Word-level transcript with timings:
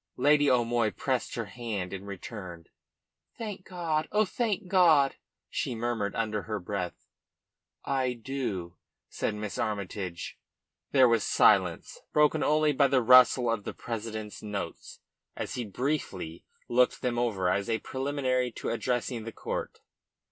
Lady 0.17 0.49
O'Moy 0.49 0.89
pressed 0.89 1.35
her 1.35 1.45
hand 1.45 1.93
in 1.93 2.05
return. 2.05 2.65
"Thank 3.37 3.63
God! 3.67 4.07
Oh, 4.11 4.25
thank 4.25 4.67
God!" 4.67 5.17
she 5.47 5.75
murmured 5.75 6.15
under 6.15 6.41
her 6.41 6.59
breath. 6.59 7.05
"I 7.85 8.13
do," 8.13 8.77
said 9.09 9.35
Miss 9.35 9.59
Armytage. 9.59 10.39
There 10.89 11.07
was 11.07 11.23
silence, 11.23 11.99
broken 12.13 12.43
only 12.43 12.71
by 12.73 12.87
the 12.87 13.03
rustle 13.03 13.47
of 13.47 13.63
the 13.63 13.75
president's 13.75 14.41
notes 14.41 15.01
as 15.35 15.53
he 15.53 15.65
briefly 15.65 16.45
looked 16.67 17.03
them 17.03 17.19
over 17.19 17.47
as 17.47 17.69
a 17.69 17.77
preliminary 17.77 18.51
to 18.53 18.69
addressing 18.71 19.23
the 19.23 19.31
court. 19.31 19.81